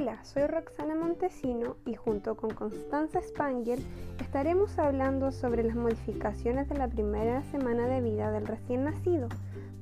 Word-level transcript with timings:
Hola, 0.00 0.24
soy 0.24 0.46
Roxana 0.46 0.94
Montesino 0.94 1.74
y 1.84 1.96
junto 1.96 2.36
con 2.36 2.50
Constanza 2.50 3.20
Spangel 3.20 3.84
estaremos 4.20 4.78
hablando 4.78 5.32
sobre 5.32 5.64
las 5.64 5.74
modificaciones 5.74 6.68
de 6.68 6.78
la 6.78 6.86
primera 6.86 7.42
semana 7.50 7.88
de 7.88 8.00
vida 8.00 8.30
del 8.30 8.46
recién 8.46 8.84
nacido, 8.84 9.26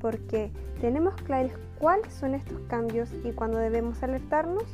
porque 0.01 0.51
tenemos 0.81 1.15
claros 1.17 1.53
cuáles 1.79 2.15
son 2.15 2.35
estos 2.35 2.59
cambios 2.61 3.11
y 3.25 3.33
cuándo 3.33 3.59
debemos 3.59 4.03
alertarnos. 4.03 4.65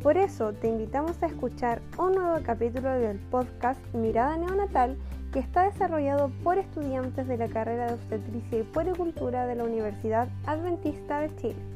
Por 0.00 0.16
eso 0.16 0.52
te 0.52 0.68
invitamos 0.68 1.20
a 1.24 1.26
escuchar 1.26 1.82
un 1.98 2.12
nuevo 2.12 2.38
capítulo 2.44 2.90
del 2.90 3.18
podcast 3.18 3.80
Mirada 3.94 4.36
Neonatal 4.36 4.96
que 5.32 5.40
está 5.40 5.64
desarrollado 5.64 6.30
por 6.44 6.56
estudiantes 6.56 7.26
de 7.26 7.36
la 7.36 7.48
carrera 7.48 7.88
de 7.88 7.94
obstetricia 7.94 8.60
y 8.60 8.62
puericultura 8.62 9.44
de 9.48 9.56
la 9.56 9.64
Universidad 9.64 10.28
Adventista 10.46 11.18
de 11.18 11.34
Chile. 11.34 11.73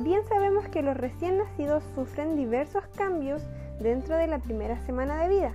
Bien 0.00 0.24
sabemos 0.24 0.66
que 0.68 0.82
los 0.82 0.96
recién 0.96 1.38
nacidos 1.38 1.84
sufren 1.94 2.36
diversos 2.36 2.84
cambios 2.96 3.42
dentro 3.78 4.16
de 4.16 4.26
la 4.26 4.38
primera 4.38 4.78
semana 4.80 5.22
de 5.22 5.28
vida 5.28 5.52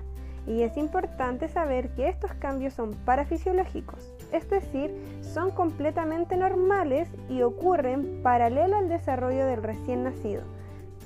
y 0.47 0.63
es 0.63 0.77
importante 0.77 1.47
saber 1.47 1.89
que 1.89 2.07
estos 2.07 2.34
cambios 2.34 2.73
son 2.73 2.94
parafisiológicos, 3.05 4.13
es 4.31 4.49
decir, 4.49 4.91
son 5.21 5.52
completamente 5.52 6.38
normales 6.38 7.09
y 7.30 7.41
ocurren 7.41 8.21
paralelo 8.23 8.77
al 8.77 8.89
desarrollo 8.89 9.45
del 9.45 9.61
recién 9.61 10.03
nacido. 10.03 10.44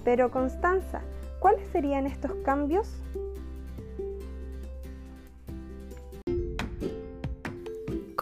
Pero 0.03 0.31
Constanza, 0.31 1.01
¿cuáles 1.39 1.67
serían 1.69 2.05
estos 2.05 2.31
cambios? 2.45 3.01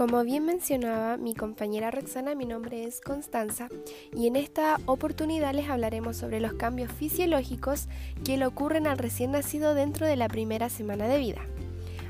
Como 0.01 0.23
bien 0.23 0.47
mencionaba 0.47 1.15
mi 1.17 1.35
compañera 1.35 1.91
Roxana, 1.91 2.33
mi 2.33 2.45
nombre 2.47 2.85
es 2.85 3.01
Constanza 3.01 3.69
y 4.11 4.25
en 4.25 4.35
esta 4.35 4.79
oportunidad 4.87 5.53
les 5.53 5.69
hablaremos 5.69 6.17
sobre 6.17 6.39
los 6.39 6.53
cambios 6.53 6.91
fisiológicos 6.91 7.87
que 8.25 8.35
le 8.35 8.47
ocurren 8.47 8.87
al 8.87 8.97
recién 8.97 9.29
nacido 9.29 9.75
dentro 9.75 10.07
de 10.07 10.15
la 10.15 10.27
primera 10.27 10.69
semana 10.69 11.07
de 11.07 11.19
vida. 11.19 11.41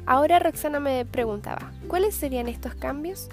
Ahora 0.06 0.40
Roxana 0.40 0.80
me 0.80 1.04
preguntaba, 1.04 1.74
¿cuáles 1.90 2.16
serían 2.16 2.48
estos 2.48 2.76
cambios? 2.76 3.28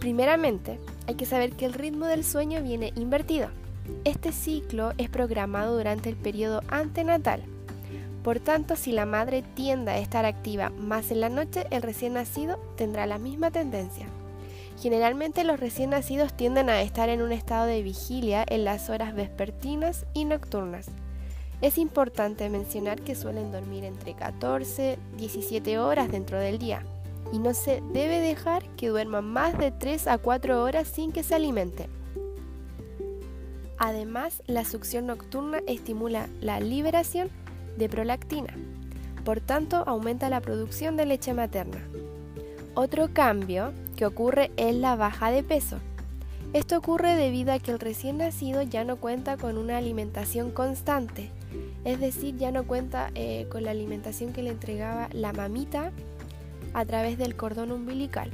Primeramente, 0.00 0.80
hay 1.06 1.14
que 1.14 1.24
saber 1.24 1.52
que 1.52 1.64
el 1.64 1.72
ritmo 1.72 2.06
del 2.06 2.24
sueño 2.24 2.60
viene 2.64 2.92
invertido. 2.96 3.48
Este 4.02 4.32
ciclo 4.32 4.92
es 4.98 5.08
programado 5.08 5.76
durante 5.76 6.08
el 6.08 6.16
periodo 6.16 6.62
antenatal 6.66 7.44
por 8.28 8.40
tanto, 8.40 8.76
si 8.76 8.92
la 8.92 9.06
madre 9.06 9.40
tiende 9.40 9.90
a 9.90 9.96
estar 9.96 10.26
activa 10.26 10.68
más 10.68 11.10
en 11.10 11.22
la 11.22 11.30
noche, 11.30 11.66
el 11.70 11.80
recién 11.80 12.12
nacido 12.12 12.58
tendrá 12.76 13.06
la 13.06 13.16
misma 13.16 13.50
tendencia. 13.50 14.04
Generalmente 14.78 15.44
los 15.44 15.58
recién 15.58 15.88
nacidos 15.88 16.34
tienden 16.34 16.68
a 16.68 16.82
estar 16.82 17.08
en 17.08 17.22
un 17.22 17.32
estado 17.32 17.64
de 17.64 17.82
vigilia 17.82 18.44
en 18.46 18.64
las 18.64 18.90
horas 18.90 19.14
vespertinas 19.14 20.04
y 20.12 20.26
nocturnas. 20.26 20.88
Es 21.62 21.78
importante 21.78 22.50
mencionar 22.50 23.00
que 23.00 23.14
suelen 23.14 23.50
dormir 23.50 23.84
entre 23.84 24.12
14 24.12 24.98
y 25.14 25.16
17 25.20 25.78
horas 25.78 26.12
dentro 26.12 26.38
del 26.38 26.58
día 26.58 26.82
y 27.32 27.38
no 27.38 27.54
se 27.54 27.82
debe 27.94 28.20
dejar 28.20 28.62
que 28.76 28.88
duerman 28.88 29.24
más 29.24 29.56
de 29.56 29.70
3 29.70 30.06
a 30.06 30.18
4 30.18 30.62
horas 30.62 30.86
sin 30.86 31.12
que 31.12 31.22
se 31.22 31.34
alimente. 31.34 31.88
Además, 33.78 34.42
la 34.46 34.66
succión 34.66 35.06
nocturna 35.06 35.60
estimula 35.66 36.28
la 36.42 36.60
liberación 36.60 37.30
de 37.78 37.88
prolactina. 37.88 38.54
Por 39.24 39.40
tanto, 39.40 39.84
aumenta 39.86 40.28
la 40.28 40.40
producción 40.40 40.96
de 40.96 41.06
leche 41.06 41.34
materna. 41.34 41.82
Otro 42.74 43.12
cambio 43.12 43.72
que 43.96 44.06
ocurre 44.06 44.50
es 44.56 44.74
la 44.74 44.96
baja 44.96 45.30
de 45.30 45.42
peso. 45.42 45.78
Esto 46.52 46.78
ocurre 46.78 47.14
debido 47.14 47.52
a 47.52 47.58
que 47.58 47.72
el 47.72 47.78
recién 47.78 48.18
nacido 48.18 48.62
ya 48.62 48.84
no 48.84 48.96
cuenta 48.96 49.36
con 49.36 49.58
una 49.58 49.76
alimentación 49.76 50.50
constante, 50.50 51.30
es 51.84 52.00
decir, 52.00 52.36
ya 52.36 52.52
no 52.52 52.66
cuenta 52.66 53.10
eh, 53.14 53.46
con 53.50 53.64
la 53.64 53.70
alimentación 53.70 54.32
que 54.32 54.42
le 54.42 54.50
entregaba 54.50 55.08
la 55.12 55.32
mamita 55.32 55.92
a 56.72 56.84
través 56.86 57.18
del 57.18 57.36
cordón 57.36 57.70
umbilical 57.70 58.30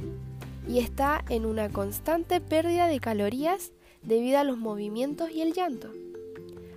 y 0.67 0.79
está 0.79 1.23
en 1.29 1.45
una 1.45 1.69
constante 1.69 2.39
pérdida 2.39 2.87
de 2.87 2.99
calorías 2.99 3.71
debido 4.01 4.39
a 4.39 4.43
los 4.43 4.57
movimientos 4.57 5.29
y 5.29 5.41
el 5.41 5.53
llanto 5.53 5.89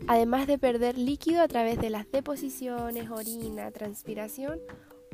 además 0.08 0.46
de 0.46 0.58
perder 0.58 0.96
líquido 0.96 1.42
a 1.42 1.48
través 1.48 1.78
de 1.78 1.90
las 1.90 2.10
deposiciones, 2.10 3.10
orina, 3.10 3.70
transpiración 3.70 4.58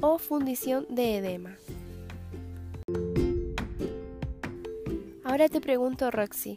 o 0.01 0.19
fundición 0.19 0.87
de 0.89 1.17
edema. 1.17 1.57
Ahora 5.25 5.49
te 5.49 5.61
pregunto, 5.61 6.11
Roxy, 6.13 6.57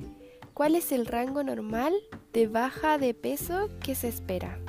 ¿cuál 0.54 0.76
es 0.76 0.92
el 0.92 1.08
rango 1.08 1.44
normal 1.44 1.94
de 2.32 2.48
baja 2.48 3.00
de 3.00 3.16
peso 3.16 3.70
que 3.84 3.96
se 3.96 4.08
espera? 4.08 4.60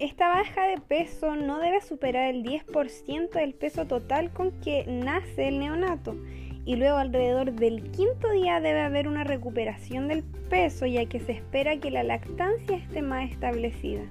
Esta 0.00 0.28
baja 0.28 0.66
de 0.66 0.78
peso 0.78 1.36
no 1.36 1.58
debe 1.60 1.80
superar 1.80 2.34
el 2.34 2.42
10% 2.42 3.30
del 3.30 3.54
peso 3.54 3.86
total 3.86 4.32
con 4.32 4.50
que 4.60 4.84
nace 4.88 5.48
el 5.48 5.60
neonato 5.60 6.16
y 6.66 6.74
luego 6.74 6.98
alrededor 6.98 7.52
del 7.52 7.90
quinto 7.92 8.30
día 8.32 8.60
debe 8.60 8.80
haber 8.80 9.06
una 9.06 9.22
recuperación 9.22 10.08
del 10.08 10.24
peso 10.50 10.84
ya 10.84 11.06
que 11.06 11.20
se 11.20 11.32
espera 11.32 11.78
que 11.78 11.92
la 11.92 12.02
lactancia 12.02 12.76
esté 12.76 13.02
más 13.02 13.30
establecida. 13.30 14.02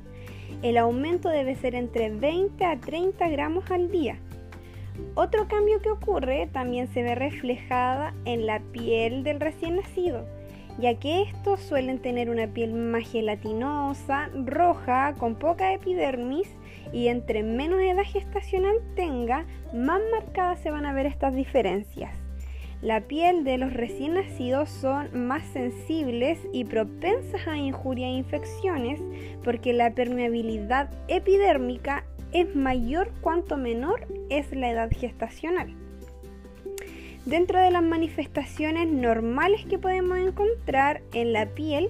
El 0.64 0.78
aumento 0.78 1.30
debe 1.30 1.56
ser 1.56 1.76
entre 1.76 2.10
20 2.10 2.64
a 2.64 2.80
30 2.80 3.28
gramos 3.28 3.70
al 3.70 3.92
día. 3.92 4.18
Otro 5.16 5.50
cambio 5.50 5.82
que 5.82 5.92
ocurre 5.92 6.48
también 6.54 6.88
se 6.88 7.04
ve 7.04 7.14
reflejada 7.14 8.14
en 8.24 8.46
la 8.46 8.62
piel 8.72 9.24
del 9.24 9.42
recién 9.42 9.76
nacido, 9.76 10.26
ya 10.80 10.98
que 10.98 11.24
estos 11.24 11.60
suelen 11.60 12.00
tener 12.00 12.30
una 12.30 12.48
piel 12.48 12.74
más 12.74 13.04
gelatinosa, 13.12 14.30
roja, 14.34 15.14
con 15.18 15.36
poca 15.36 15.74
epidermis 15.74 16.48
y 16.94 17.10
entre 17.10 17.44
menos 17.44 17.82
edad 17.82 18.06
gestacional 18.06 18.78
tenga, 18.96 19.46
más 19.74 20.00
marcadas 20.10 20.62
se 20.62 20.72
van 20.72 20.86
a 20.86 20.94
ver 20.94 21.06
estas 21.06 21.36
diferencias. 21.36 22.25
La 22.86 23.02
piel 23.02 23.44
de 23.44 23.58
los 23.58 23.74
recién 23.74 24.14
nacidos 24.14 24.70
son 24.70 25.26
más 25.26 25.42
sensibles 25.54 26.38
y 26.54 26.66
propensas 26.66 27.48
a 27.48 27.58
injurias 27.58 28.10
e 28.10 28.18
infecciones 28.18 29.02
porque 29.44 29.74
la 29.74 29.96
permeabilidad 29.96 30.92
epidérmica 31.08 32.04
es 32.32 32.56
mayor 32.56 33.12
cuanto 33.22 33.58
menor 33.58 34.06
es 34.30 34.52
la 34.52 34.70
edad 34.70 34.92
gestacional. 34.92 35.74
Dentro 37.26 37.60
de 37.60 37.72
las 37.72 37.82
manifestaciones 37.82 38.88
normales 38.88 39.66
que 39.66 39.80
podemos 39.80 40.20
encontrar 40.20 41.02
en 41.12 41.34
la 41.34 41.48
piel 41.48 41.90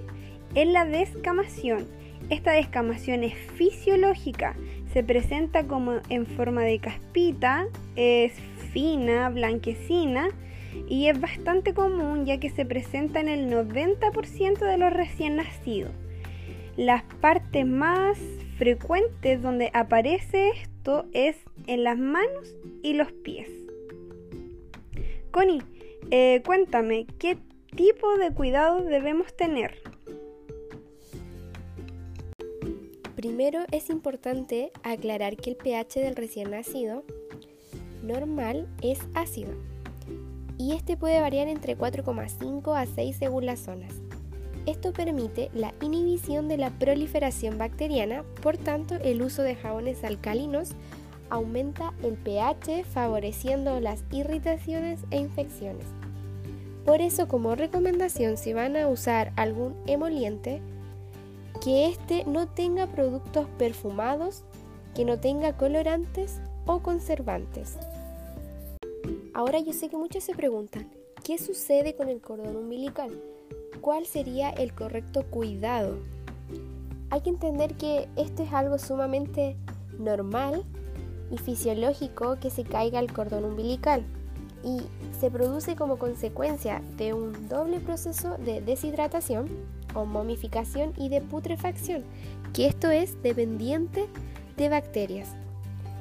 es 0.54 0.66
la 0.66 0.86
descamación. 0.86 1.86
Esta 2.30 2.52
descamación 2.52 3.22
es 3.22 3.34
fisiológica, 3.34 4.56
se 4.94 5.04
presenta 5.04 5.64
como 5.66 5.96
en 6.08 6.24
forma 6.24 6.62
de 6.62 6.78
caspita, 6.78 7.66
es 7.96 8.32
fina, 8.72 9.28
blanquecina, 9.28 10.30
y 10.88 11.08
es 11.08 11.20
bastante 11.20 11.74
común 11.74 12.26
ya 12.26 12.38
que 12.38 12.50
se 12.50 12.64
presenta 12.64 13.20
en 13.20 13.28
el 13.28 13.50
90% 13.50 14.58
de 14.58 14.78
los 14.78 14.92
recién 14.92 15.36
nacidos. 15.36 15.92
Las 16.76 17.02
partes 17.20 17.66
más 17.66 18.18
frecuentes 18.58 19.42
donde 19.42 19.70
aparece 19.72 20.50
esto 20.50 21.06
es 21.12 21.36
en 21.66 21.84
las 21.84 21.98
manos 21.98 22.54
y 22.82 22.94
los 22.94 23.10
pies. 23.12 23.48
Connie, 25.30 25.62
eh, 26.10 26.42
cuéntame, 26.44 27.06
¿qué 27.18 27.38
tipo 27.74 28.16
de 28.16 28.32
cuidado 28.32 28.82
debemos 28.82 29.34
tener? 29.36 29.82
Primero 33.16 33.60
es 33.72 33.90
importante 33.90 34.70
aclarar 34.82 35.36
que 35.36 35.50
el 35.50 35.56
pH 35.56 36.00
del 36.00 36.16
recién 36.16 36.50
nacido 36.50 37.02
normal 38.02 38.68
es 38.82 39.00
ácido 39.14 39.52
y 40.58 40.72
este 40.72 40.96
puede 40.96 41.20
variar 41.20 41.48
entre 41.48 41.76
4,5 41.76 42.76
a 42.76 42.86
6 42.86 43.16
según 43.16 43.46
las 43.46 43.60
zonas. 43.60 43.92
Esto 44.66 44.92
permite 44.92 45.50
la 45.54 45.72
inhibición 45.80 46.48
de 46.48 46.56
la 46.56 46.70
proliferación 46.70 47.56
bacteriana, 47.56 48.24
por 48.42 48.56
tanto 48.56 48.96
el 48.96 49.22
uso 49.22 49.42
de 49.42 49.54
jabones 49.54 50.02
alcalinos 50.02 50.70
aumenta 51.30 51.92
el 52.02 52.14
pH 52.14 52.84
favoreciendo 52.84 53.78
las 53.80 54.04
irritaciones 54.10 55.00
e 55.10 55.18
infecciones. 55.18 55.86
Por 56.84 57.00
eso 57.00 57.28
como 57.28 57.54
recomendación 57.54 58.36
si 58.36 58.52
van 58.52 58.76
a 58.76 58.88
usar 58.88 59.32
algún 59.36 59.74
emoliente, 59.86 60.60
que 61.60 61.88
éste 61.88 62.24
no 62.26 62.48
tenga 62.48 62.86
productos 62.86 63.48
perfumados, 63.58 64.44
que 64.94 65.04
no 65.04 65.18
tenga 65.18 65.56
colorantes 65.56 66.40
o 66.64 66.80
conservantes. 66.80 67.76
Ahora 69.36 69.60
yo 69.60 69.74
sé 69.74 69.90
que 69.90 69.98
muchos 69.98 70.24
se 70.24 70.34
preguntan, 70.34 70.90
¿qué 71.22 71.36
sucede 71.36 71.94
con 71.94 72.08
el 72.08 72.22
cordón 72.22 72.56
umbilical? 72.56 73.10
¿Cuál 73.82 74.06
sería 74.06 74.48
el 74.48 74.72
correcto 74.72 75.26
cuidado? 75.28 75.98
Hay 77.10 77.20
que 77.20 77.28
entender 77.28 77.74
que 77.74 78.08
esto 78.16 78.44
es 78.44 78.54
algo 78.54 78.78
sumamente 78.78 79.58
normal 79.98 80.64
y 81.30 81.36
fisiológico 81.36 82.40
que 82.40 82.48
se 82.48 82.64
caiga 82.64 82.98
el 82.98 83.12
cordón 83.12 83.44
umbilical 83.44 84.04
y 84.64 84.80
se 85.20 85.30
produce 85.30 85.76
como 85.76 85.98
consecuencia 85.98 86.80
de 86.96 87.12
un 87.12 87.46
doble 87.46 87.80
proceso 87.80 88.38
de 88.38 88.62
deshidratación 88.62 89.50
o 89.94 90.06
momificación 90.06 90.94
y 90.96 91.10
de 91.10 91.20
putrefacción, 91.20 92.04
que 92.54 92.68
esto 92.68 92.90
es 92.90 93.22
dependiente 93.22 94.06
de 94.56 94.70
bacterias. 94.70 95.28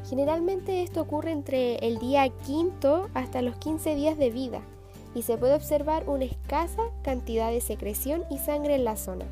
Generalmente 0.09 0.83
esto 0.83 1.01
ocurre 1.01 1.31
entre 1.31 1.77
el 1.77 1.97
día 1.97 2.29
quinto 2.45 3.09
hasta 3.13 3.41
los 3.41 3.55
15 3.55 3.95
días 3.95 4.17
de 4.17 4.29
vida 4.29 4.61
y 5.15 5.23
se 5.23 5.37
puede 5.37 5.55
observar 5.55 6.07
una 6.07 6.25
escasa 6.25 6.83
cantidad 7.01 7.49
de 7.49 7.61
secreción 7.61 8.23
y 8.29 8.37
sangre 8.37 8.75
en 8.75 8.83
la 8.83 8.97
zona. 8.97 9.25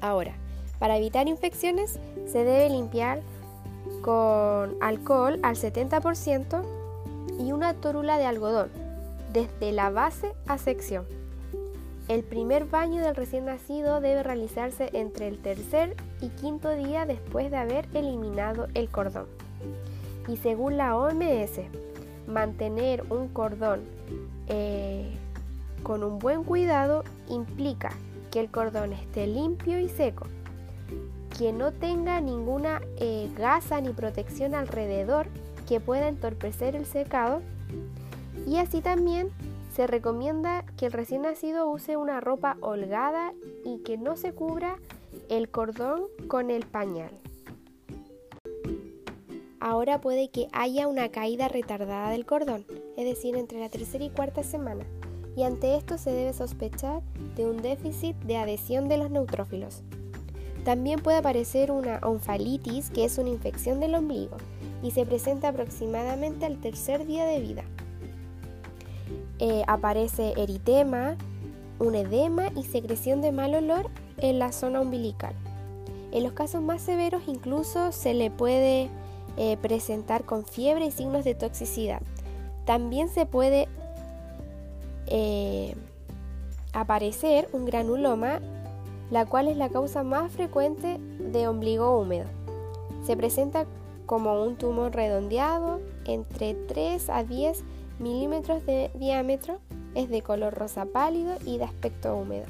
Ahora, 0.00 0.34
para 0.78 0.96
evitar 0.96 1.26
infecciones 1.28 1.98
se 2.26 2.44
debe 2.44 2.68
limpiar 2.68 3.22
con 4.02 4.76
alcohol 4.80 5.40
al 5.42 5.56
70% 5.56 6.62
y 7.40 7.52
una 7.52 7.74
tórula 7.74 8.18
de 8.18 8.26
algodón, 8.26 8.70
desde 9.32 9.72
la 9.72 9.90
base 9.90 10.32
a 10.46 10.58
sección. 10.58 11.06
El 12.08 12.22
primer 12.24 12.66
baño 12.66 13.00
del 13.00 13.16
recién 13.16 13.46
nacido 13.46 14.00
debe 14.00 14.22
realizarse 14.22 14.90
entre 14.92 15.28
el 15.28 15.38
tercer 15.38 15.96
y 16.20 16.28
quinto 16.28 16.70
día 16.70 17.06
después 17.06 17.50
de 17.50 17.56
haber 17.56 17.88
eliminado 17.94 18.66
el 18.74 18.90
cordón. 18.90 19.26
Y 20.28 20.36
según 20.36 20.76
la 20.76 20.96
OMS, 20.96 21.60
mantener 22.26 23.04
un 23.10 23.28
cordón 23.28 23.80
eh, 24.48 25.10
con 25.82 26.04
un 26.04 26.18
buen 26.18 26.44
cuidado 26.44 27.04
implica 27.28 27.90
que 28.30 28.40
el 28.40 28.50
cordón 28.50 28.92
esté 28.92 29.26
limpio 29.26 29.80
y 29.80 29.88
seco, 29.88 30.26
que 31.38 31.52
no 31.52 31.72
tenga 31.72 32.20
ninguna 32.20 32.80
eh, 32.98 33.30
gasa 33.36 33.80
ni 33.80 33.90
protección 33.90 34.54
alrededor 34.54 35.26
que 35.68 35.80
pueda 35.80 36.08
entorpecer 36.08 36.76
el 36.76 36.86
secado 36.86 37.42
y 38.46 38.56
así 38.56 38.80
también 38.80 39.30
se 39.74 39.86
recomienda 39.86 40.64
que 40.76 40.86
el 40.86 40.92
recién 40.92 41.22
nacido 41.22 41.68
use 41.70 41.96
una 41.96 42.20
ropa 42.20 42.56
holgada 42.60 43.32
y 43.64 43.78
que 43.78 43.96
no 43.96 44.16
se 44.16 44.32
cubra 44.32 44.76
el 45.28 45.48
cordón 45.48 46.02
con 46.28 46.50
el 46.50 46.66
pañal. 46.66 47.21
Ahora 49.64 50.00
puede 50.00 50.28
que 50.28 50.48
haya 50.50 50.88
una 50.88 51.10
caída 51.10 51.46
retardada 51.46 52.10
del 52.10 52.26
cordón, 52.26 52.66
es 52.96 53.04
decir, 53.04 53.36
entre 53.36 53.60
la 53.60 53.68
tercera 53.68 54.02
y 54.02 54.10
cuarta 54.10 54.42
semana, 54.42 54.84
y 55.36 55.44
ante 55.44 55.76
esto 55.76 55.98
se 55.98 56.10
debe 56.10 56.32
sospechar 56.32 57.00
de 57.36 57.46
un 57.46 57.62
déficit 57.62 58.16
de 58.24 58.38
adhesión 58.38 58.88
de 58.88 58.96
los 58.96 59.12
neutrófilos. 59.12 59.84
También 60.64 60.98
puede 60.98 61.18
aparecer 61.18 61.70
una 61.70 62.00
onfalitis, 62.02 62.90
que 62.90 63.04
es 63.04 63.18
una 63.18 63.28
infección 63.28 63.78
del 63.78 63.94
ombligo, 63.94 64.36
y 64.82 64.90
se 64.90 65.06
presenta 65.06 65.50
aproximadamente 65.50 66.44
al 66.44 66.60
tercer 66.60 67.06
día 67.06 67.24
de 67.24 67.38
vida. 67.38 67.62
Eh, 69.38 69.62
aparece 69.68 70.34
eritema, 70.36 71.16
un 71.78 71.94
edema 71.94 72.48
y 72.56 72.64
secreción 72.64 73.20
de 73.20 73.30
mal 73.30 73.54
olor 73.54 73.90
en 74.16 74.40
la 74.40 74.50
zona 74.50 74.80
umbilical. 74.80 75.36
En 76.10 76.24
los 76.24 76.32
casos 76.32 76.62
más 76.62 76.82
severos 76.82 77.22
incluso 77.28 77.92
se 77.92 78.12
le 78.12 78.28
puede 78.32 78.90
eh, 79.36 79.56
presentar 79.60 80.24
con 80.24 80.44
fiebre 80.44 80.86
y 80.86 80.90
signos 80.90 81.24
de 81.24 81.34
toxicidad. 81.34 82.02
También 82.64 83.08
se 83.08 83.26
puede 83.26 83.68
eh, 85.06 85.74
aparecer 86.72 87.48
un 87.52 87.64
granuloma, 87.64 88.40
la 89.10 89.26
cual 89.26 89.48
es 89.48 89.56
la 89.56 89.68
causa 89.68 90.02
más 90.02 90.32
frecuente 90.32 90.98
de 91.18 91.48
ombligo 91.48 91.98
húmedo. 91.98 92.26
Se 93.04 93.16
presenta 93.16 93.66
como 94.06 94.42
un 94.42 94.56
tumor 94.56 94.94
redondeado 94.94 95.80
entre 96.06 96.54
3 96.54 97.10
a 97.10 97.24
10 97.24 97.62
milímetros 97.98 98.64
de 98.66 98.90
diámetro, 98.94 99.58
es 99.94 100.08
de 100.08 100.22
color 100.22 100.54
rosa 100.54 100.86
pálido 100.86 101.34
y 101.46 101.58
de 101.58 101.64
aspecto 101.64 102.16
húmedo. 102.16 102.46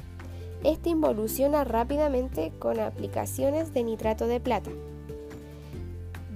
Este 0.63 0.89
involuciona 0.89 1.63
rápidamente 1.63 2.53
con 2.59 2.79
aplicaciones 2.79 3.73
de 3.73 3.83
nitrato 3.83 4.27
de 4.27 4.39
plata. 4.39 4.71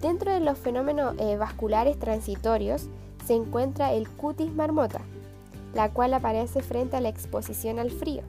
Dentro 0.02 0.32
de 0.32 0.40
los 0.40 0.58
fenómenos 0.60 1.16
eh, 1.20 1.38
vasculares 1.38 1.98
transitorios 1.98 2.88
se 3.26 3.34
encuentra 3.34 3.94
el 3.94 4.08
cutis 4.08 4.54
marmota, 4.54 5.02
la 5.74 5.92
cual 5.92 6.14
aparece 6.14 6.62
frente 6.62 6.98
a 6.98 7.02
la 7.02 7.10
exposición 7.10 7.80
al 7.80 7.90
frío. 7.90 8.22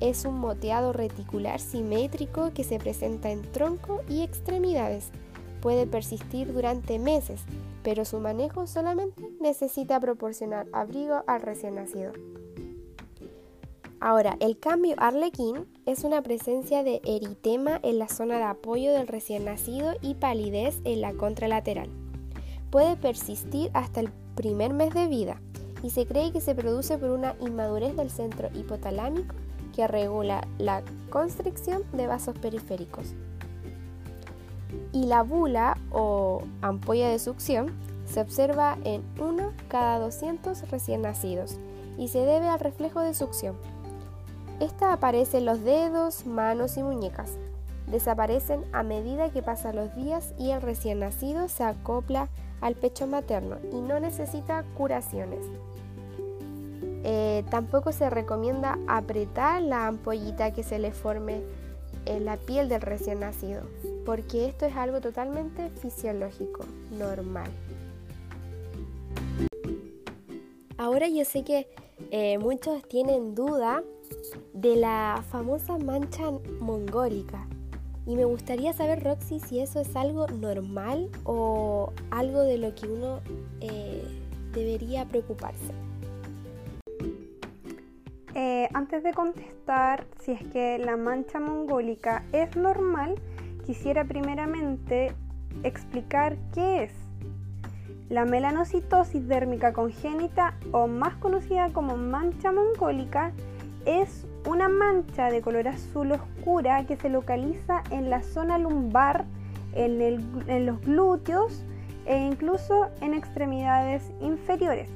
Es 0.00 0.24
un 0.24 0.38
moteado 0.38 0.92
reticular 0.92 1.60
simétrico 1.60 2.52
que 2.52 2.64
se 2.64 2.78
presenta 2.78 3.30
en 3.30 3.42
tronco 3.52 4.02
y 4.08 4.22
extremidades. 4.22 5.10
Puede 5.62 5.86
persistir 5.86 6.52
durante 6.52 6.98
meses, 6.98 7.42
pero 7.82 8.04
su 8.04 8.18
manejo 8.18 8.66
solamente 8.66 9.30
necesita 9.40 10.00
proporcionar 10.00 10.66
abrigo 10.72 11.22
al 11.26 11.40
recién 11.40 11.76
nacido. 11.76 12.12
Ahora, 14.00 14.36
el 14.40 14.58
cambio 14.58 14.96
arlequín 14.98 15.66
es 15.86 16.02
una 16.02 16.20
presencia 16.20 16.82
de 16.82 17.00
eritema 17.04 17.78
en 17.84 18.00
la 18.00 18.08
zona 18.08 18.38
de 18.38 18.44
apoyo 18.44 18.92
del 18.92 19.06
recién 19.06 19.44
nacido 19.44 19.94
y 20.02 20.14
palidez 20.14 20.80
en 20.84 21.00
la 21.00 21.12
contralateral. 21.12 21.88
Puede 22.70 22.96
persistir 22.96 23.70
hasta 23.72 24.00
el 24.00 24.10
primer 24.34 24.72
mes 24.72 24.92
de 24.92 25.06
vida 25.06 25.40
y 25.84 25.90
se 25.90 26.04
cree 26.04 26.32
que 26.32 26.40
se 26.40 26.56
produce 26.56 26.98
por 26.98 27.10
una 27.10 27.36
inmadurez 27.40 27.96
del 27.96 28.10
centro 28.10 28.48
hipotalámico 28.52 29.36
que 29.76 29.86
regula 29.86 30.46
la 30.58 30.82
constricción 31.08 31.82
de 31.92 32.08
vasos 32.08 32.36
periféricos. 32.36 33.14
Y 34.92 35.06
la 35.06 35.22
bula 35.22 35.78
o 35.92 36.42
ampolla 36.62 37.08
de 37.08 37.20
succión 37.20 37.70
se 38.06 38.20
observa 38.20 38.76
en 38.82 39.04
1 39.20 39.52
cada 39.68 40.00
200 40.00 40.68
recién 40.68 41.02
nacidos 41.02 41.58
y 41.96 42.08
se 42.08 42.18
debe 42.18 42.48
al 42.48 42.58
reflejo 42.58 43.00
de 43.00 43.14
succión. 43.14 43.56
Esta 44.60 44.94
aparece 44.94 45.38
en 45.38 45.44
los 45.44 45.62
dedos, 45.62 46.24
manos 46.24 46.78
y 46.78 46.82
muñecas. 46.82 47.32
Desaparecen 47.88 48.64
a 48.72 48.82
medida 48.82 49.30
que 49.30 49.42
pasan 49.42 49.76
los 49.76 49.94
días 49.94 50.32
y 50.38 50.50
el 50.50 50.62
recién 50.62 51.00
nacido 51.00 51.48
se 51.48 51.62
acopla 51.62 52.28
al 52.62 52.74
pecho 52.74 53.06
materno 53.06 53.58
y 53.70 53.76
no 53.76 54.00
necesita 54.00 54.64
curaciones. 54.76 55.44
Eh, 57.04 57.44
tampoco 57.50 57.92
se 57.92 58.08
recomienda 58.08 58.78
apretar 58.88 59.62
la 59.62 59.86
ampollita 59.86 60.52
que 60.52 60.62
se 60.62 60.78
le 60.78 60.90
forme 60.90 61.42
en 62.06 62.24
la 62.24 62.36
piel 62.36 62.68
del 62.68 62.80
recién 62.80 63.20
nacido, 63.20 63.62
porque 64.04 64.46
esto 64.46 64.64
es 64.64 64.74
algo 64.74 65.00
totalmente 65.00 65.68
fisiológico, 65.70 66.64
normal. 66.90 67.50
Ahora 70.78 71.08
yo 71.08 71.24
sé 71.24 71.44
que 71.44 71.68
eh, 72.10 72.38
muchos 72.38 72.82
tienen 72.88 73.34
duda 73.34 73.82
de 74.52 74.76
la 74.76 75.22
famosa 75.30 75.78
mancha 75.78 76.24
mongólica. 76.60 77.46
Y 78.06 78.14
me 78.14 78.24
gustaría 78.24 78.72
saber, 78.72 79.02
Roxy, 79.02 79.40
si 79.40 79.60
eso 79.60 79.80
es 79.80 79.96
algo 79.96 80.28
normal 80.28 81.10
o 81.24 81.92
algo 82.10 82.42
de 82.42 82.56
lo 82.56 82.74
que 82.74 82.86
uno 82.86 83.20
eh, 83.60 84.04
debería 84.52 85.06
preocuparse. 85.06 85.72
Eh, 88.34 88.68
antes 88.74 89.02
de 89.02 89.12
contestar 89.12 90.06
si 90.20 90.32
es 90.32 90.46
que 90.48 90.78
la 90.78 90.96
mancha 90.96 91.40
mongólica 91.40 92.22
es 92.32 92.54
normal, 92.54 93.14
quisiera 93.64 94.04
primeramente 94.04 95.14
explicar 95.62 96.36
qué 96.54 96.84
es. 96.84 96.92
La 98.08 98.24
melanocitosis 98.24 99.26
dérmica 99.26 99.72
congénita, 99.72 100.54
o 100.70 100.86
más 100.86 101.16
conocida 101.16 101.72
como 101.72 101.96
mancha 101.96 102.52
mongólica, 102.52 103.32
es 103.86 104.26
una 104.44 104.68
mancha 104.68 105.30
de 105.30 105.40
color 105.40 105.68
azul 105.68 106.12
oscura 106.12 106.84
que 106.86 106.96
se 106.96 107.08
localiza 107.08 107.82
en 107.90 108.10
la 108.10 108.22
zona 108.22 108.58
lumbar, 108.58 109.24
en, 109.74 110.66
los 110.66 110.80
glúteos 110.80 111.64
e 112.04 112.16
incluso 112.18 112.88
en 113.00 113.14
extremidades 113.14 114.10
inferiores. 114.20 114.88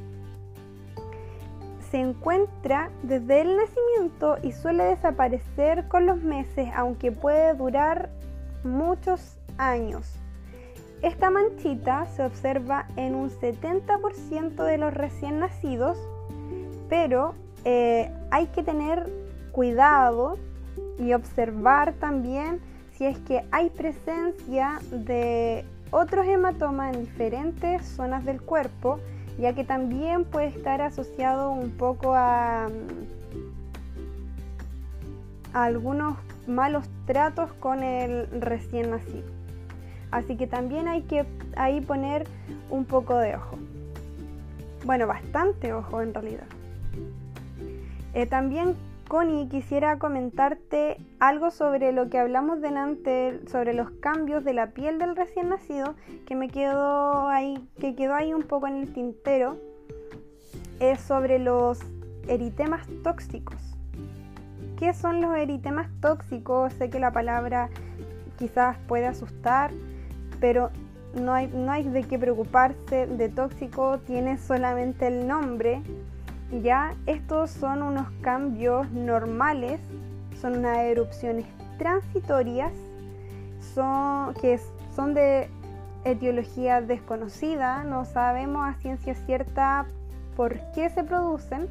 Se 1.90 1.98
encuentra 1.98 2.90
desde 3.02 3.40
el 3.40 3.56
nacimiento 3.56 4.36
y 4.42 4.52
suele 4.52 4.84
desaparecer 4.84 5.88
con 5.88 6.06
los 6.06 6.22
meses, 6.22 6.68
aunque 6.74 7.10
puede 7.10 7.54
durar 7.54 8.10
muchos 8.62 9.38
años. 9.58 10.16
Esta 11.02 11.30
manchita 11.30 12.06
se 12.06 12.22
observa 12.22 12.86
en 12.96 13.14
un 13.14 13.30
70% 13.30 14.62
de 14.62 14.78
los 14.78 14.94
recién 14.94 15.40
nacidos, 15.40 15.98
pero 16.88 17.34
eh, 17.64 18.10
hay 18.30 18.46
que 18.48 18.62
tener 18.62 19.08
cuidado 19.52 20.38
y 20.98 21.12
observar 21.12 21.94
también 21.94 22.60
si 22.92 23.06
es 23.06 23.18
que 23.20 23.44
hay 23.50 23.70
presencia 23.70 24.80
de 24.90 25.64
otros 25.90 26.26
hematomas 26.26 26.94
en 26.94 27.06
diferentes 27.06 27.84
zonas 27.84 28.24
del 28.24 28.40
cuerpo, 28.40 29.00
ya 29.38 29.54
que 29.54 29.64
también 29.64 30.24
puede 30.24 30.48
estar 30.48 30.82
asociado 30.82 31.50
un 31.50 31.70
poco 31.70 32.14
a, 32.14 32.68
algunos 35.52 36.16
malos 36.46 36.84
tratos 37.06 37.52
con 37.54 37.82
el 37.82 38.28
recién 38.40 38.90
nacido. 38.90 39.26
Así 40.10 40.36
que 40.36 40.46
también 40.46 40.86
hay 40.86 41.02
que 41.02 41.24
ahí 41.56 41.80
poner 41.80 42.26
un 42.68 42.84
poco 42.84 43.16
de 43.16 43.36
ojo. 43.36 43.58
Bueno, 44.84 45.06
bastante 45.06 45.72
ojo 45.72 46.02
en 46.02 46.14
realidad. 46.14 46.46
Eh, 48.14 48.26
también 48.26 48.74
Connie, 49.10 49.48
quisiera 49.48 49.98
comentarte 49.98 50.96
algo 51.18 51.50
sobre 51.50 51.90
lo 51.90 52.08
que 52.08 52.18
hablamos 52.20 52.60
delante, 52.60 53.40
sobre 53.48 53.74
los 53.74 53.90
cambios 53.90 54.44
de 54.44 54.54
la 54.54 54.68
piel 54.68 55.00
del 55.00 55.16
recién 55.16 55.48
nacido, 55.48 55.96
que 56.26 56.36
me 56.36 56.48
quedó 56.48 57.26
ahí, 57.26 57.68
que 57.80 57.96
quedó 57.96 58.14
ahí 58.14 58.32
un 58.32 58.44
poco 58.44 58.68
en 58.68 58.76
el 58.76 58.92
tintero, 58.92 59.56
es 60.78 61.00
sobre 61.00 61.40
los 61.40 61.80
eritemas 62.28 62.86
tóxicos. 63.02 63.56
¿Qué 64.78 64.94
son 64.94 65.20
los 65.20 65.36
eritemas 65.36 65.88
tóxicos? 66.00 66.72
Sé 66.74 66.88
que 66.88 67.00
la 67.00 67.12
palabra 67.12 67.68
quizás 68.38 68.76
puede 68.86 69.06
asustar, 69.06 69.72
pero 70.40 70.70
no 71.20 71.32
hay, 71.32 71.48
no 71.48 71.72
hay 71.72 71.82
de 71.82 72.04
qué 72.04 72.16
preocuparse 72.16 73.08
de 73.08 73.28
tóxico, 73.28 73.98
tiene 74.06 74.38
solamente 74.38 75.08
el 75.08 75.26
nombre 75.26 75.82
ya 76.52 76.94
estos 77.06 77.50
son 77.50 77.82
unos 77.82 78.10
cambios 78.22 78.90
normales, 78.90 79.80
son 80.40 80.58
unas 80.58 80.78
erupciones 80.78 81.46
transitorias, 81.78 82.72
son, 83.74 84.34
que 84.34 84.58
son 84.94 85.14
de 85.14 85.48
etiología 86.04 86.80
desconocida, 86.80 87.84
no 87.84 88.04
sabemos 88.04 88.66
a 88.68 88.74
ciencia 88.80 89.14
cierta 89.14 89.86
por 90.36 90.58
qué 90.72 90.88
se 90.90 91.04
producen, 91.04 91.68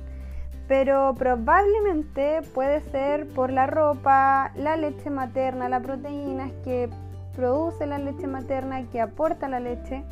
pero 0.67 1.15
probablemente 1.17 2.41
puede 2.53 2.81
ser 2.91 3.27
por 3.29 3.51
la 3.51 3.65
ropa, 3.65 4.51
la 4.55 4.77
leche 4.77 5.09
materna, 5.09 5.67
la 5.67 5.79
proteína 5.79 6.51
que 6.63 6.89
produce 7.35 7.85
la 7.87 7.97
leche 7.97 8.27
materna, 8.27 8.83
que 8.91 9.01
aporta 9.01 9.49
la 9.49 9.59
leche, 9.59 10.03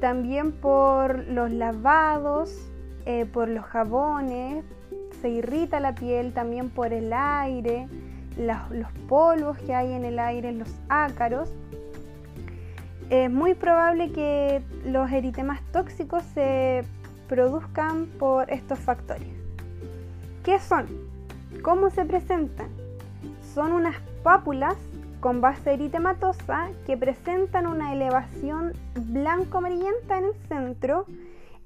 también 0.00 0.52
por 0.52 1.26
los 1.26 1.50
lavados, 1.50 2.56
eh, 3.06 3.24
por 3.24 3.48
los 3.48 3.64
jabones, 3.64 4.64
se 5.20 5.28
irrita 5.28 5.80
la 5.80 5.94
piel 5.94 6.32
también 6.32 6.70
por 6.70 6.92
el 6.92 7.12
aire, 7.12 7.88
los 8.36 8.92
polvos 9.08 9.56
que 9.58 9.74
hay 9.74 9.92
en 9.92 10.04
el 10.04 10.18
aire, 10.18 10.52
los 10.52 10.74
ácaros. 10.88 11.52
Es 13.08 13.30
muy 13.30 13.54
probable 13.54 14.10
que 14.10 14.62
los 14.84 15.10
eritemas 15.12 15.60
tóxicos 15.72 16.24
se 16.34 16.84
produzcan 17.28 18.06
por 18.18 18.50
estos 18.50 18.78
factores. 18.80 19.28
¿Qué 20.44 20.58
son? 20.58 20.86
¿Cómo 21.62 21.90
se 21.90 22.04
presentan? 22.04 22.68
Son 23.54 23.72
unas 23.72 23.96
pápulas 24.22 24.76
con 25.20 25.40
base 25.40 25.74
eritematosa 25.74 26.68
que 26.86 26.96
presentan 26.96 27.66
una 27.66 27.92
elevación 27.92 28.72
blanco-amarillenta 28.94 30.18
en 30.18 30.24
el 30.24 30.34
centro 30.48 31.06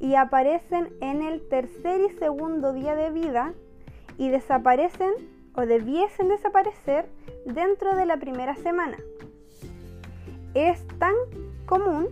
y 0.00 0.14
aparecen 0.14 0.88
en 1.00 1.22
el 1.22 1.46
tercer 1.48 2.00
y 2.00 2.18
segundo 2.18 2.72
día 2.72 2.96
de 2.96 3.10
vida 3.10 3.52
y 4.16 4.30
desaparecen 4.30 5.12
o 5.54 5.62
debiesen 5.62 6.28
desaparecer 6.28 7.06
dentro 7.44 7.94
de 7.94 8.06
la 8.06 8.16
primera 8.16 8.56
semana. 8.56 8.96
Es 10.54 10.86
tan 10.98 11.14
común 11.66 12.08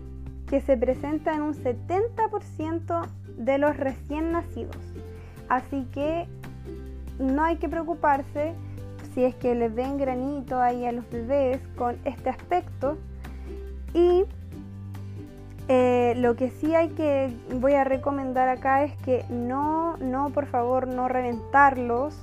que 0.48 0.60
se 0.60 0.76
presenta 0.76 1.34
en 1.34 1.42
un 1.42 1.54
70% 1.54 3.08
de 3.36 3.58
los 3.58 3.76
recién 3.76 4.32
nacidos. 4.32 4.76
Así 5.48 5.86
que 5.92 6.26
no 7.18 7.42
hay 7.42 7.56
que 7.56 7.68
preocuparse 7.68 8.54
si 9.14 9.24
es 9.24 9.34
que 9.34 9.54
les 9.54 9.74
ven 9.74 9.98
granito 9.98 10.60
ahí 10.60 10.84
a 10.84 10.92
los 10.92 11.08
bebés 11.10 11.60
con 11.76 11.98
este 12.04 12.30
aspecto. 12.30 12.98
Y 13.94 14.24
eh, 16.08 16.14
lo 16.14 16.36
que 16.36 16.50
sí 16.50 16.74
hay 16.74 16.88
que, 16.90 17.30
voy 17.54 17.74
a 17.74 17.84
recomendar 17.84 18.48
acá 18.48 18.82
es 18.84 18.96
que 18.98 19.24
no, 19.28 19.96
no, 19.98 20.30
por 20.30 20.46
favor, 20.46 20.86
no 20.86 21.06
reventarlos, 21.06 22.14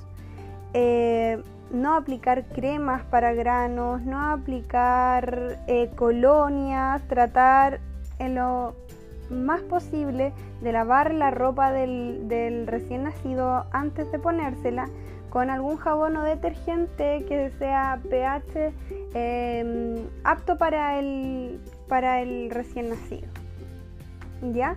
eh, 0.74 1.40
no 1.70 1.94
aplicar 1.94 2.44
cremas 2.46 3.02
para 3.04 3.32
granos, 3.32 4.02
no 4.02 4.20
aplicar 4.30 5.58
eh, 5.68 5.90
colonias, 5.94 7.00
tratar 7.06 7.80
en 8.18 8.34
lo 8.34 8.74
más 9.30 9.60
posible 9.62 10.32
de 10.62 10.72
lavar 10.72 11.14
la 11.14 11.30
ropa 11.30 11.70
del, 11.70 12.66
recién 12.66 13.04
nacido 13.04 13.66
antes 13.72 14.10
de 14.10 14.18
ponérsela 14.18 14.88
con 15.30 15.50
algún 15.50 15.76
jabón 15.76 16.16
o 16.16 16.22
detergente 16.22 17.24
que 17.28 17.50
sea 17.58 18.00
pH 18.08 18.72
apto 20.24 20.58
para 20.58 20.98
el, 20.98 21.60
para 21.88 22.20
el 22.22 22.50
recién 22.50 22.90
nacido. 22.90 23.45
¿Ya? 24.42 24.76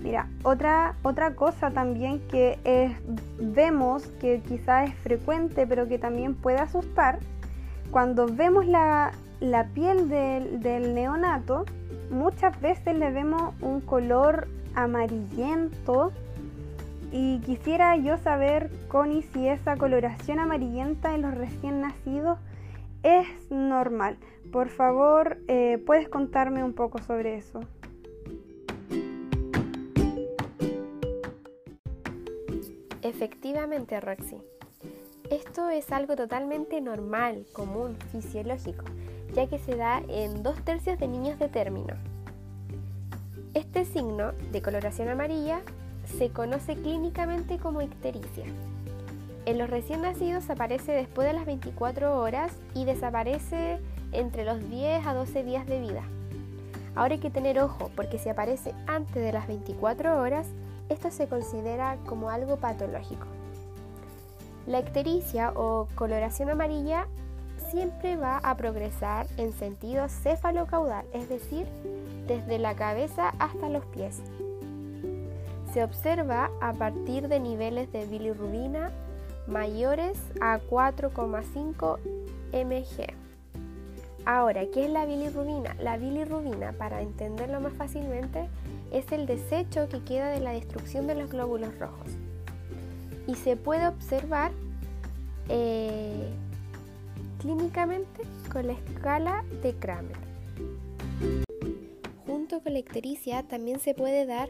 Mira, 0.00 0.28
otra, 0.42 0.94
otra 1.02 1.34
cosa 1.34 1.70
también 1.70 2.20
que 2.28 2.58
vemos 3.38 4.06
que 4.20 4.40
quizás 4.40 4.90
es 4.90 4.94
frecuente 4.96 5.66
pero 5.66 5.88
que 5.88 5.98
también 5.98 6.34
puede 6.34 6.58
asustar, 6.58 7.18
cuando 7.90 8.26
vemos 8.26 8.66
la, 8.66 9.12
piel 9.74 10.08
del, 10.08 10.60
del, 10.60 10.94
neonato, 10.94 11.64
muchas 12.10 12.60
veces 12.60 12.96
le 12.98 13.10
vemos 13.10 13.54
un 13.62 13.80
color 13.80 14.48
amarillento 14.74 16.12
y 17.10 17.38
quisiera 17.40 17.96
yo 17.96 18.18
saber, 18.18 18.70
Connie, 18.88 19.22
si 19.22 19.48
esa 19.48 19.76
coloración 19.76 20.38
amarillenta 20.38 21.14
en 21.14 21.22
los 21.22 21.34
recién 21.34 21.80
nacidos 21.80 22.38
es 23.02 23.26
normal. 23.50 24.18
Por 24.52 24.68
favor, 24.68 25.38
eh, 25.48 25.82
¿puedes 25.86 26.08
contarme 26.08 26.64
un 26.64 26.72
poco 26.72 26.98
sobre 26.98 27.36
eso? 27.36 27.60
Efectivamente, 33.06 34.00
Roxy. 34.00 34.36
Esto 35.30 35.70
es 35.70 35.92
algo 35.92 36.16
totalmente 36.16 36.80
normal, 36.80 37.46
común, 37.52 37.96
fisiológico, 38.10 38.84
ya 39.32 39.46
que 39.46 39.60
se 39.60 39.76
da 39.76 40.02
en 40.08 40.42
dos 40.42 40.60
tercios 40.64 40.98
de 40.98 41.06
niños 41.06 41.38
de 41.38 41.48
término. 41.48 41.94
Este 43.54 43.84
signo 43.84 44.32
de 44.50 44.60
coloración 44.60 45.08
amarilla 45.08 45.60
se 46.18 46.30
conoce 46.30 46.74
clínicamente 46.74 47.58
como 47.58 47.80
ictericia. 47.80 48.44
En 49.44 49.58
los 49.58 49.70
recién 49.70 50.02
nacidos 50.02 50.50
aparece 50.50 50.90
después 50.90 51.28
de 51.28 51.34
las 51.34 51.46
24 51.46 52.18
horas 52.20 52.52
y 52.74 52.86
desaparece 52.86 53.78
entre 54.10 54.44
los 54.44 54.68
10 54.68 55.06
a 55.06 55.14
12 55.14 55.44
días 55.44 55.64
de 55.66 55.80
vida. 55.80 56.02
Ahora 56.96 57.14
hay 57.14 57.20
que 57.20 57.30
tener 57.30 57.60
ojo 57.60 57.88
porque 57.94 58.18
si 58.18 58.30
aparece 58.30 58.74
antes 58.88 59.22
de 59.22 59.30
las 59.30 59.46
24 59.46 60.20
horas, 60.20 60.48
esto 60.88 61.10
se 61.10 61.28
considera 61.28 61.96
como 62.06 62.30
algo 62.30 62.56
patológico. 62.56 63.26
La 64.66 64.80
ictericia 64.80 65.52
o 65.54 65.88
coloración 65.94 66.50
amarilla 66.50 67.06
siempre 67.70 68.16
va 68.16 68.38
a 68.38 68.56
progresar 68.56 69.26
en 69.36 69.52
sentido 69.52 70.08
cefalocaudal, 70.08 71.04
es 71.12 71.28
decir, 71.28 71.66
desde 72.26 72.58
la 72.58 72.74
cabeza 72.74 73.32
hasta 73.38 73.68
los 73.68 73.84
pies. 73.86 74.22
Se 75.72 75.84
observa 75.84 76.50
a 76.60 76.72
partir 76.72 77.28
de 77.28 77.38
niveles 77.38 77.92
de 77.92 78.06
bilirrubina 78.06 78.90
mayores 79.46 80.18
a 80.40 80.58
4,5 80.58 81.98
mg. 82.52 83.26
Ahora, 84.24 84.62
¿qué 84.72 84.86
es 84.86 84.90
la 84.90 85.06
bilirrubina? 85.06 85.76
La 85.78 85.98
bilirrubina, 85.98 86.72
para 86.72 87.00
entenderlo 87.00 87.60
más 87.60 87.74
fácilmente, 87.74 88.48
es 88.98 89.12
el 89.12 89.26
desecho 89.26 89.88
que 89.88 90.02
queda 90.02 90.30
de 90.30 90.40
la 90.40 90.52
destrucción 90.52 91.06
de 91.06 91.14
los 91.14 91.30
glóbulos 91.30 91.78
rojos. 91.78 92.08
Y 93.26 93.34
se 93.34 93.56
puede 93.56 93.86
observar 93.86 94.52
eh, 95.48 96.30
clínicamente 97.40 98.22
con 98.50 98.66
la 98.68 98.72
escala 98.72 99.44
de 99.62 99.74
Kramer. 99.74 100.16
Junto 102.26 102.60
con 102.60 102.72
la 102.72 102.78
ictericia 102.78 103.42
también 103.42 103.80
se 103.80 103.94
puede 103.94 104.24
dar 104.24 104.48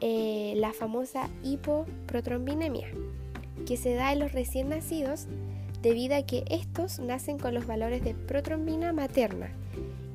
eh, 0.00 0.54
la 0.56 0.72
famosa 0.72 1.28
hipoprotrombinemia, 1.42 2.88
que 3.66 3.76
se 3.76 3.94
da 3.94 4.12
en 4.12 4.20
los 4.20 4.32
recién 4.32 4.68
nacidos 4.68 5.26
debido 5.82 6.16
a 6.16 6.22
que 6.22 6.44
estos 6.50 6.98
nacen 6.98 7.38
con 7.38 7.54
los 7.54 7.66
valores 7.66 8.02
de 8.02 8.14
protrombina 8.14 8.92
materna 8.92 9.50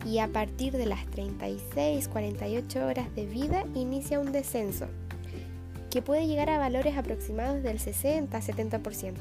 y 0.06 0.20
a 0.20 0.28
partir 0.28 0.74
de 0.74 0.86
las 0.86 1.06
36-48 1.08 2.84
horas 2.84 3.16
de 3.16 3.26
vida 3.26 3.66
inicia 3.76 4.20
un 4.20 4.32
descenso 4.32 4.88
que 5.90 6.02
puede 6.02 6.26
llegar 6.26 6.50
a 6.50 6.58
valores 6.58 6.98
aproximados 6.98 7.62
del 7.64 7.80
60-70%. 7.80 9.14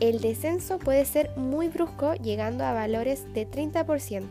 El 0.00 0.20
descenso 0.20 0.78
puede 0.78 1.04
ser 1.04 1.30
muy 1.36 1.68
brusco 1.68 2.14
llegando 2.14 2.64
a 2.64 2.72
valores 2.72 3.24
de 3.32 3.48
30% 3.48 4.24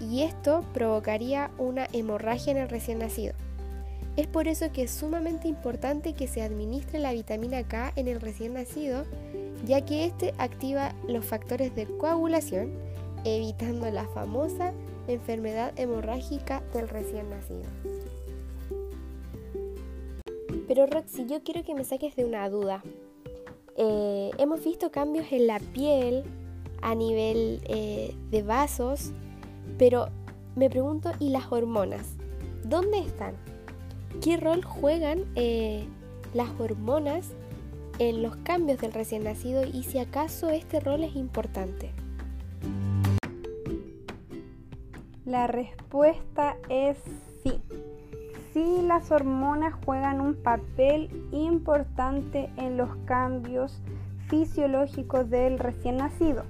y 0.00 0.22
esto 0.22 0.64
provocaría 0.72 1.50
una 1.58 1.86
hemorragia 1.92 2.52
en 2.52 2.58
el 2.58 2.68
recién 2.68 2.98
nacido. 2.98 3.34
Es 4.16 4.26
por 4.26 4.48
eso 4.48 4.72
que 4.72 4.82
es 4.82 4.90
sumamente 4.90 5.48
importante 5.48 6.12
que 6.12 6.28
se 6.28 6.42
administre 6.42 6.98
la 6.98 7.12
vitamina 7.12 7.62
K 7.62 7.92
en 7.96 8.08
el 8.08 8.20
recién 8.20 8.54
nacido, 8.54 9.04
ya 9.64 9.84
que 9.84 10.04
este 10.04 10.34
activa 10.38 10.94
los 11.08 11.24
factores 11.24 11.74
de 11.74 11.86
coagulación 11.86 12.72
evitando 13.24 13.90
la 13.90 14.06
famosa 14.08 14.72
enfermedad 15.08 15.72
hemorrágica 15.76 16.62
del 16.72 16.88
recién 16.88 17.30
nacido. 17.30 17.64
Pero 20.68 20.86
Roxy, 20.86 21.26
yo 21.26 21.42
quiero 21.42 21.64
que 21.64 21.74
me 21.74 21.84
saques 21.84 22.16
de 22.16 22.24
una 22.24 22.48
duda. 22.48 22.82
Eh, 23.76 24.30
hemos 24.38 24.64
visto 24.64 24.90
cambios 24.90 25.26
en 25.32 25.46
la 25.46 25.58
piel 25.58 26.24
a 26.82 26.94
nivel 26.94 27.60
eh, 27.64 28.14
de 28.30 28.42
vasos, 28.42 29.12
pero 29.78 30.08
me 30.56 30.68
pregunto, 30.68 31.12
¿y 31.18 31.30
las 31.30 31.50
hormonas? 31.50 32.16
¿Dónde 32.64 32.98
están? 32.98 33.34
¿Qué 34.22 34.36
rol 34.36 34.62
juegan 34.62 35.24
eh, 35.34 35.86
las 36.34 36.48
hormonas 36.60 37.30
en 37.98 38.22
los 38.22 38.36
cambios 38.36 38.80
del 38.80 38.92
recién 38.92 39.24
nacido 39.24 39.64
y 39.64 39.82
si 39.82 39.98
acaso 39.98 40.50
este 40.50 40.80
rol 40.80 41.04
es 41.04 41.16
importante? 41.16 41.90
La 45.32 45.46
respuesta 45.46 46.56
es 46.68 46.98
sí. 47.42 47.58
Sí, 48.52 48.82
las 48.86 49.10
hormonas 49.10 49.72
juegan 49.82 50.20
un 50.20 50.34
papel 50.34 51.08
importante 51.32 52.50
en 52.58 52.76
los 52.76 52.94
cambios 53.06 53.80
fisiológicos 54.28 55.30
del 55.30 55.58
recién 55.58 55.96
nacido, 55.96 56.44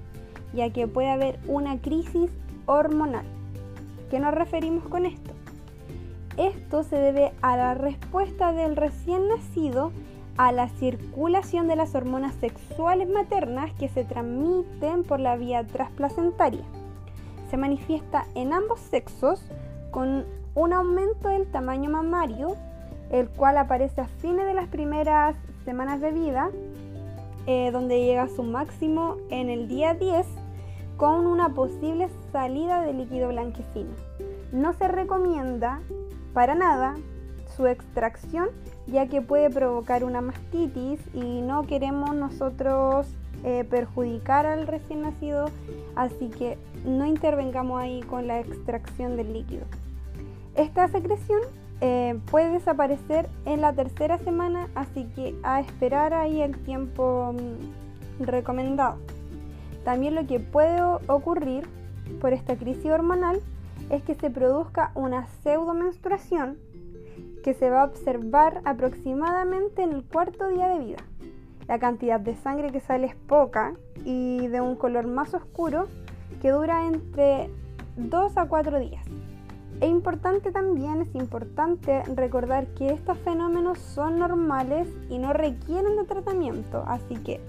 ya 0.53 0.69
que 0.73 0.85
puede 0.85 1.11
haber 1.11 1.39
una 1.47 1.79
crisis 1.79 2.29
hormonal. 2.65 3.23
¿Qué 4.11 4.19
nos 4.19 4.33
referimos 4.33 4.83
con 4.89 5.05
esto? 5.05 5.31
Esto 6.35 6.83
se 6.83 6.97
debe 6.97 7.31
a 7.41 7.55
la 7.55 7.75
respuesta 7.75 8.51
del 8.51 8.75
recién 8.75 9.29
nacido 9.29 9.93
a 10.35 10.51
la 10.51 10.67
circulación 10.67 11.69
de 11.69 11.77
las 11.77 11.95
hormonas 11.95 12.35
sexuales 12.35 13.07
maternas 13.07 13.71
que 13.75 13.87
se 13.87 14.03
transmiten 14.03 15.05
por 15.05 15.21
la 15.21 15.37
vía 15.37 15.65
transplacentaria. 15.65 16.65
Se 17.53 17.57
manifiesta 17.57 18.25
en 18.33 18.51
ambos 18.51 18.79
sexos 18.79 19.39
con 19.91 20.25
un 20.55 20.73
aumento 20.73 21.29
del 21.29 21.45
tamaño 21.45 21.87
mamario, 21.87 22.55
el 23.11 23.29
cual 23.29 23.59
aparece 23.59 24.01
a 24.01 24.07
fines 24.07 24.47
de 24.47 24.55
las 24.55 24.67
primeras 24.69 25.35
semanas 25.63 26.01
de 26.01 26.11
vida, 26.13 26.49
eh, 27.45 27.69
donde 27.69 28.03
llega 28.03 28.23
a 28.23 28.27
su 28.27 28.41
máximo 28.41 29.17
en 29.29 29.51
el 29.51 29.67
día 29.67 29.93
10 29.93 30.25
con 30.97 31.27
una 31.27 31.49
posible 31.49 32.09
salida 32.31 32.81
de 32.81 32.93
líquido 32.93 33.27
blanquecino. 33.27 33.91
No 34.51 34.73
se 34.73 34.87
recomienda 34.87 35.79
para 36.33 36.55
nada 36.55 36.95
su 37.55 37.67
extracción 37.67 38.49
ya 38.87 39.05
que 39.05 39.21
puede 39.21 39.51
provocar 39.51 40.03
una 40.03 40.21
mastitis 40.21 40.99
y 41.13 41.41
no 41.41 41.67
queremos 41.67 42.15
nosotros 42.15 43.05
eh, 43.43 43.65
perjudicar 43.69 44.45
al 44.45 44.67
recién 44.67 45.01
nacido, 45.01 45.45
así 45.95 46.29
que 46.29 46.57
no 46.85 47.05
intervengamos 47.05 47.81
ahí 47.81 48.01
con 48.01 48.27
la 48.27 48.39
extracción 48.39 49.17
del 49.17 49.33
líquido. 49.33 49.65
Esta 50.55 50.87
secreción 50.87 51.41
eh, 51.81 52.19
puede 52.31 52.51
desaparecer 52.51 53.27
en 53.45 53.61
la 53.61 53.73
tercera 53.73 54.17
semana, 54.19 54.69
así 54.75 55.05
que 55.15 55.35
a 55.43 55.59
esperar 55.59 56.13
ahí 56.13 56.41
el 56.41 56.57
tiempo 56.59 57.33
mm, 57.33 58.23
recomendado. 58.23 58.97
También 59.83 60.15
lo 60.15 60.25
que 60.25 60.39
puede 60.39 60.81
ocurrir 60.81 61.67
por 62.21 62.31
esta 62.33 62.55
crisis 62.55 62.91
hormonal 62.91 63.41
es 63.89 64.03
que 64.03 64.15
se 64.15 64.29
produzca 64.29 64.91
una 64.95 65.27
pseudomenstruación 65.27 66.57
que 67.43 67.53
se 67.53 67.69
va 67.69 67.81
a 67.81 67.85
observar 67.85 68.61
aproximadamente 68.63 69.83
en 69.83 69.91
el 69.91 70.03
cuarto 70.03 70.47
día 70.47 70.69
de 70.69 70.79
vida. 70.79 70.97
La 71.67 71.79
cantidad 71.79 72.19
de 72.19 72.35
sangre 72.35 72.71
que 72.71 72.79
sale 72.79 73.07
es 73.07 73.15
poca 73.15 73.73
y 74.03 74.47
de 74.47 74.61
un 74.61 74.75
color 74.75 75.07
más 75.07 75.33
oscuro 75.33 75.87
que 76.41 76.49
dura 76.49 76.87
entre 76.87 77.49
2 77.95 78.37
a 78.37 78.45
4 78.47 78.79
días. 78.79 79.05
Es 79.81 79.89
importante 79.89 80.51
también, 80.51 81.01
es 81.01 81.15
importante 81.15 82.03
recordar 82.15 82.67
que 82.67 82.87
estos 82.87 83.17
fenómenos 83.19 83.79
son 83.79 84.19
normales 84.19 84.87
y 85.09 85.17
no 85.17 85.33
requieren 85.33 85.95
de 85.97 86.03
tratamiento, 86.05 86.83
así 86.87 87.15
que 87.15 87.41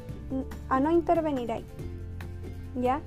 a 0.69 0.81
no 0.81 0.91
intervenir 0.91 1.53
ahí. 1.53 1.67
¿Ya? 2.81 3.01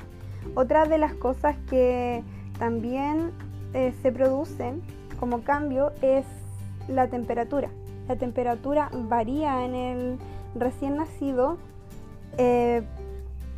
Otra 0.56 0.86
de 0.86 0.98
las 0.98 1.14
cosas 1.14 1.58
que 1.70 2.24
también 2.58 3.32
eh, 3.74 3.94
se 4.02 4.12
producen 4.12 4.82
como 5.20 5.42
cambio 5.42 5.92
es 6.02 6.26
la 6.88 7.08
temperatura. 7.08 7.70
La 8.08 8.16
temperatura 8.16 8.90
varía 8.94 9.66
en 9.66 9.76
el 9.76 10.18
recién 10.56 10.98
nacido. 10.98 11.58
Eh, 12.38 12.84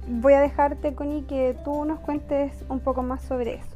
voy 0.07 0.33
a 0.33 0.41
dejarte, 0.41 0.93
Connie, 0.95 1.23
que 1.23 1.55
tú 1.63 1.85
nos 1.85 1.99
cuentes 1.99 2.53
un 2.69 2.79
poco 2.79 3.03
más 3.03 3.21
sobre 3.23 3.55
eso. 3.55 3.75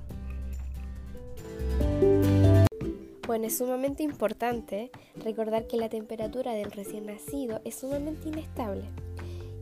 Bueno, 3.25 3.45
es 3.47 3.57
sumamente 3.57 4.03
importante 4.03 4.91
recordar 5.23 5.67
que 5.67 5.77
la 5.77 5.89
temperatura 5.89 6.53
del 6.53 6.71
recién 6.71 7.05
nacido 7.05 7.61
es 7.63 7.75
sumamente 7.75 8.29
inestable 8.29 8.83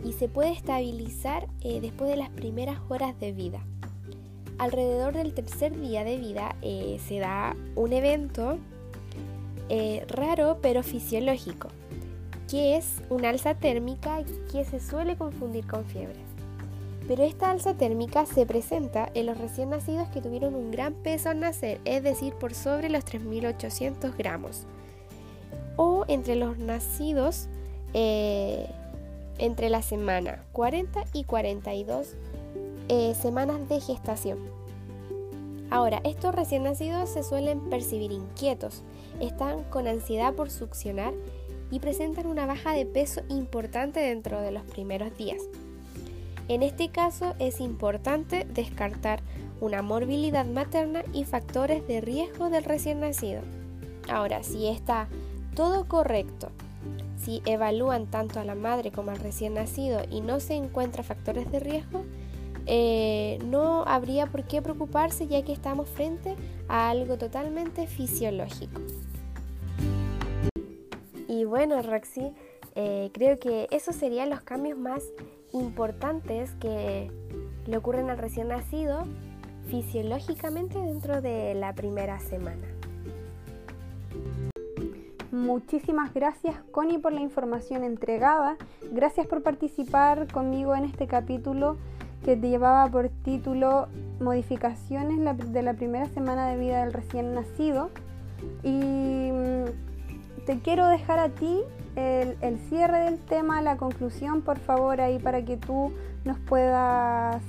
y 0.03 0.13
se 0.13 0.27
puede 0.27 0.51
estabilizar 0.51 1.47
eh, 1.61 1.79
después 1.79 2.09
de 2.09 2.17
las 2.17 2.29
primeras 2.29 2.79
horas 2.89 3.19
de 3.19 3.31
vida. 3.31 3.63
Alrededor 4.57 5.13
del 5.13 5.33
tercer 5.33 5.79
día 5.79 6.03
de 6.03 6.17
vida 6.17 6.55
eh, 6.61 6.99
se 7.07 7.19
da 7.19 7.55
un 7.75 7.93
evento 7.93 8.57
raro 10.09 10.57
pero 10.61 10.83
fisiológico, 10.83 11.69
que 12.51 12.75
es 12.75 13.01
una 13.09 13.29
alza 13.29 13.55
térmica 13.55 14.19
que 14.51 14.65
se 14.65 14.81
suele 14.81 15.15
confundir 15.15 15.65
con 15.65 15.85
fiebre. 15.85 16.19
Pero 17.07 17.23
esta 17.23 17.49
alza 17.49 17.75
térmica 17.75 18.25
se 18.25 18.45
presenta 18.45 19.09
en 19.13 19.27
los 19.27 19.37
recién 19.37 19.69
nacidos 19.69 20.09
que 20.09 20.21
tuvieron 20.21 20.55
un 20.55 20.69
gran 20.69 20.93
peso 20.95 21.29
al 21.29 21.39
nacer, 21.39 21.79
es 21.85 22.03
decir, 22.03 22.33
por 22.33 22.53
sobre 22.53 22.89
los 22.89 23.05
3.800 23.05 24.17
gramos, 24.17 24.65
o 25.77 26.03
entre 26.09 26.35
los 26.35 26.57
nacidos 26.57 27.47
eh, 27.93 28.67
entre 29.37 29.69
la 29.69 29.81
semana 29.81 30.43
40 30.51 31.05
y 31.13 31.23
42 31.23 32.15
eh, 32.89 33.15
semanas 33.15 33.69
de 33.69 33.79
gestación. 33.79 34.39
Ahora, 35.69 36.01
estos 36.03 36.35
recién 36.35 36.63
nacidos 36.63 37.09
se 37.09 37.23
suelen 37.23 37.61
percibir 37.69 38.11
inquietos, 38.11 38.83
están 39.21 39.63
con 39.63 39.87
ansiedad 39.87 40.33
por 40.33 40.49
succionar 40.49 41.13
y 41.71 41.79
presentan 41.79 42.27
una 42.27 42.45
baja 42.45 42.73
de 42.73 42.85
peso 42.85 43.21
importante 43.29 43.99
dentro 43.99 44.41
de 44.41 44.51
los 44.51 44.63
primeros 44.63 45.17
días. 45.17 45.41
En 46.47 46.63
este 46.63 46.89
caso 46.89 47.33
es 47.39 47.61
importante 47.61 48.45
descartar 48.45 49.21
una 49.61 49.81
morbilidad 49.81 50.45
materna 50.45 51.03
y 51.13 51.23
factores 51.23 51.87
de 51.87 52.01
riesgo 52.01 52.49
del 52.49 52.65
recién 52.65 52.99
nacido. 52.99 53.41
Ahora, 54.09 54.43
si 54.43 54.67
está 54.67 55.07
todo 55.55 55.87
correcto, 55.87 56.49
si 57.23 57.41
evalúan 57.45 58.07
tanto 58.07 58.39
a 58.39 58.45
la 58.45 58.55
madre 58.55 58.91
como 58.91 59.11
al 59.11 59.19
recién 59.19 59.53
nacido 59.53 60.01
y 60.09 60.21
no 60.21 60.39
se 60.39 60.55
encuentra 60.55 61.03
factores 61.03 61.49
de 61.51 61.59
riesgo, 61.59 62.03
eh, 62.65 63.39
no 63.45 63.83
habría 63.85 64.25
por 64.25 64.43
qué 64.43 64.61
preocuparse 64.61 65.27
ya 65.27 65.43
que 65.43 65.53
estamos 65.53 65.89
frente 65.89 66.35
a 66.67 66.89
algo 66.89 67.17
totalmente 67.17 67.87
fisiológico. 67.87 68.81
Y 71.41 71.43
bueno, 71.43 71.81
Roxy, 71.81 72.35
eh, 72.75 73.09
creo 73.15 73.39
que 73.39 73.67
esos 73.71 73.95
serían 73.95 74.29
los 74.29 74.41
cambios 74.41 74.77
más 74.77 75.01
importantes 75.53 76.51
que 76.59 77.09
le 77.65 77.77
ocurren 77.77 78.11
al 78.11 78.19
recién 78.19 78.49
nacido 78.49 79.05
fisiológicamente 79.65 80.77
dentro 80.77 81.19
de 81.19 81.55
la 81.55 81.73
primera 81.73 82.19
semana. 82.19 82.67
Muchísimas 85.31 86.13
gracias 86.13 86.57
Connie 86.69 86.99
por 86.99 87.11
la 87.11 87.21
información 87.21 87.83
entregada. 87.83 88.57
Gracias 88.91 89.25
por 89.25 89.41
participar 89.41 90.31
conmigo 90.31 90.75
en 90.75 90.83
este 90.83 91.07
capítulo 91.07 91.77
que 92.23 92.35
llevaba 92.35 92.87
por 92.91 93.09
título 93.09 93.87
Modificaciones 94.19 95.17
de 95.51 95.61
la 95.63 95.73
primera 95.73 96.05
semana 96.09 96.49
de 96.49 96.59
vida 96.59 96.81
del 96.81 96.93
recién 96.93 97.33
nacido. 97.33 97.89
Y 98.61 99.31
mm, 99.31 99.90
te 100.45 100.59
quiero 100.59 100.87
dejar 100.87 101.19
a 101.19 101.29
ti 101.29 101.61
el, 101.95 102.59
cierre 102.69 102.99
del 103.01 103.19
tema, 103.19 103.61
la 103.61 103.77
conclusión, 103.77 104.41
por 104.41 104.57
favor, 104.59 105.01
ahí 105.01 105.19
para 105.19 105.43
que 105.43 105.57
tú 105.57 105.91
nos 106.23 106.37
puedas, 106.39 107.41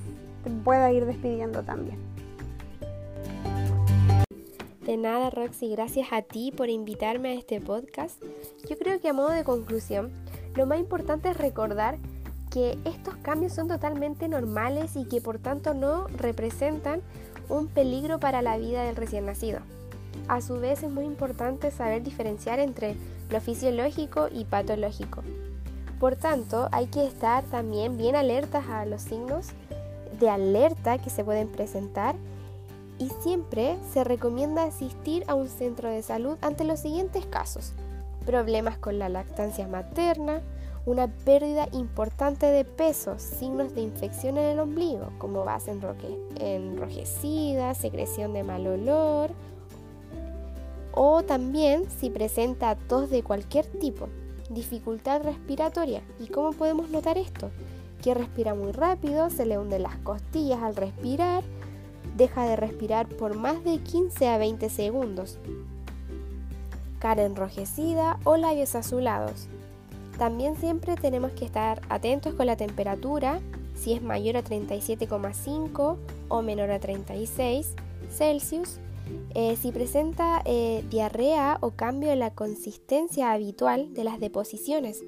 pueda 0.64 0.90
ir 0.92 1.06
despidiendo 1.06 1.62
también. 1.62 1.98
De 4.84 4.96
nada, 4.96 5.30
Roxy, 5.30 5.70
gracias 5.70 6.08
a 6.12 6.22
ti 6.22 6.52
por 6.54 6.68
invitarme 6.68 7.30
a 7.30 7.34
este 7.34 7.60
podcast. 7.60 8.20
Yo 8.68 8.76
creo 8.76 9.00
que 9.00 9.08
a 9.08 9.12
modo 9.12 9.30
de 9.30 9.44
conclusión, 9.44 10.10
lo 10.56 10.66
más 10.66 10.80
importante 10.80 11.30
es 11.30 11.36
recordar 11.36 11.98
que 12.50 12.76
estos 12.84 13.16
cambios 13.16 13.54
son 13.54 13.68
totalmente 13.68 14.28
normales 14.28 14.96
y 14.96 15.06
que 15.06 15.20
por 15.20 15.38
tanto 15.38 15.72
no 15.72 16.08
representan 16.08 17.00
un 17.48 17.68
peligro 17.68 18.18
para 18.18 18.42
la 18.42 18.58
vida 18.58 18.82
del 18.82 18.96
recién 18.96 19.24
nacido. 19.24 19.60
A 20.28 20.40
su 20.40 20.58
vez 20.58 20.82
es 20.82 20.90
muy 20.90 21.04
importante 21.04 21.70
saber 21.70 22.02
diferenciar 22.02 22.60
entre 22.60 22.96
lo 23.30 23.40
fisiológico 23.40 24.28
y 24.30 24.44
patológico. 24.44 25.22
Por 25.98 26.16
tanto, 26.16 26.68
hay 26.72 26.86
que 26.86 27.06
estar 27.06 27.44
también 27.44 27.96
bien 27.96 28.16
alertas 28.16 28.66
a 28.68 28.84
los 28.86 29.02
signos 29.02 29.48
de 30.18 30.28
alerta 30.28 30.98
que 30.98 31.10
se 31.10 31.24
pueden 31.24 31.48
presentar 31.48 32.16
y 32.98 33.08
siempre 33.22 33.76
se 33.92 34.04
recomienda 34.04 34.64
asistir 34.64 35.24
a 35.26 35.34
un 35.34 35.48
centro 35.48 35.88
de 35.88 36.02
salud 36.02 36.36
ante 36.40 36.64
los 36.64 36.80
siguientes 36.80 37.26
casos. 37.26 37.72
Problemas 38.26 38.78
con 38.78 38.98
la 38.98 39.08
lactancia 39.08 39.66
materna, 39.66 40.40
una 40.86 41.08
pérdida 41.08 41.68
importante 41.72 42.46
de 42.46 42.64
peso, 42.64 43.18
signos 43.18 43.74
de 43.74 43.82
infección 43.82 44.36
en 44.38 44.44
el 44.44 44.58
ombligo, 44.58 45.10
como 45.18 45.44
base 45.44 45.76
enrojecida, 46.40 47.74
secreción 47.74 48.32
de 48.32 48.42
mal 48.42 48.66
olor, 48.66 49.30
o 50.94 51.22
también 51.22 51.84
si 51.90 52.10
presenta 52.10 52.76
tos 52.76 53.10
de 53.10 53.22
cualquier 53.22 53.66
tipo, 53.66 54.08
dificultad 54.50 55.22
respiratoria. 55.22 56.02
¿Y 56.18 56.26
cómo 56.26 56.52
podemos 56.52 56.90
notar 56.90 57.18
esto? 57.18 57.50
Que 58.02 58.14
respira 58.14 58.54
muy 58.54 58.72
rápido, 58.72 59.30
se 59.30 59.46
le 59.46 59.58
hunden 59.58 59.82
las 59.82 59.96
costillas 59.98 60.62
al 60.62 60.76
respirar, 60.76 61.42
deja 62.16 62.46
de 62.46 62.56
respirar 62.56 63.08
por 63.08 63.36
más 63.36 63.64
de 63.64 63.78
15 63.78 64.28
a 64.28 64.38
20 64.38 64.68
segundos, 64.68 65.38
cara 66.98 67.24
enrojecida 67.24 68.18
o 68.24 68.36
labios 68.36 68.74
azulados. 68.74 69.48
También 70.18 70.56
siempre 70.56 70.94
tenemos 70.96 71.32
que 71.32 71.44
estar 71.44 71.80
atentos 71.88 72.34
con 72.34 72.46
la 72.46 72.56
temperatura, 72.56 73.40
si 73.74 73.92
es 73.92 74.02
mayor 74.02 74.36
a 74.36 74.44
37,5 74.44 75.96
o 76.28 76.42
menor 76.42 76.70
a 76.70 76.78
36 76.78 77.74
Celsius, 78.12 78.78
eh, 79.34 79.56
si 79.56 79.72
presenta 79.72 80.42
eh, 80.44 80.84
diarrea 80.90 81.58
o 81.60 81.70
cambio 81.70 82.10
en 82.10 82.18
la 82.18 82.34
consistencia 82.34 83.32
habitual 83.32 83.94
de 83.94 84.04
las 84.04 84.20
deposiciones 84.20 85.02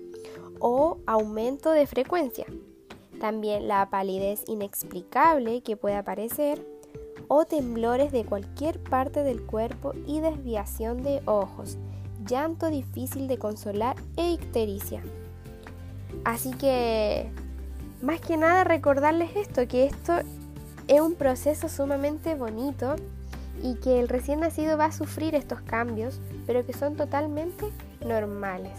o 0.59 0.99
aumento 1.07 1.71
de 1.71 1.87
frecuencia. 1.87 2.47
También 3.21 3.69
la 3.69 3.91
palidez 3.91 4.45
inexplicable 4.47 5.63
que 5.63 5.77
puede 5.77 5.97
aparecer 5.97 6.67
o 7.29 7.45
temblores 7.45 8.13
de 8.13 8.25
cualquier 8.25 8.83
parte 8.83 9.23
del 9.23 9.43
cuerpo 9.43 9.93
y 10.07 10.21
desviación 10.21 11.03
de 11.03 11.23
ojos, 11.27 11.79
llanto 12.27 12.71
difícil 12.71 13.29
de 13.29 13.39
consolar 13.39 13.97
e 14.17 14.31
ictericia. 14.31 15.03
Así 16.25 16.53
que, 16.53 17.31
más 18.03 18.21
que 18.21 18.37
nada 18.37 18.65
recordarles 18.65 19.37
esto, 19.37 19.67
que 19.69 19.87
esto 19.87 20.15
es 20.89 21.01
un 21.01 21.15
proceso 21.15 21.69
sumamente 21.69 22.35
bonito 22.35 22.97
y 23.63 23.77
que 23.77 24.01
el 24.01 24.09
recién 24.09 24.41
nacido 24.41 24.77
va 24.77 24.87
a 24.87 24.93
sufrir 24.93 25.35
estos 25.35 25.61
cambios, 25.63 26.21
pero 26.47 26.65
que 26.67 26.73
son 26.73 26.97
totalmente 26.97 27.67
normales. 28.05 28.73